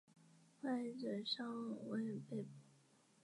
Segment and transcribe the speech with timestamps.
[0.59, 2.49] 破坏者尚未被捕。